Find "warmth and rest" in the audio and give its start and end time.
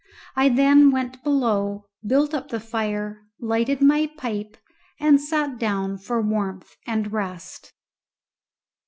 6.23-7.71